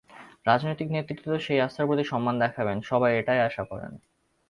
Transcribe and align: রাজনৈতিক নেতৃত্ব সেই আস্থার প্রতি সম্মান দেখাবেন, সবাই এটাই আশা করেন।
রাজনৈতিক 0.45 0.87
নেতৃত্ব 0.91 1.27
সেই 1.37 1.59
আস্থার 1.59 1.87
প্রতি 1.87 2.03
সম্মান 2.03 2.35
দেখাবেন, 2.39 2.77
সবাই 2.81 3.11
এটাই 3.17 3.39
আশা 3.39 3.63
করেন। 3.63 3.91